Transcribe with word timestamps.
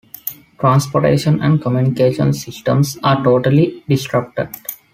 Transportation 0.59 1.39
and 1.43 1.61
communications 1.61 2.43
systems 2.43 2.97
are 3.03 3.23
totally 3.23 3.83
disrupted. 3.87 4.49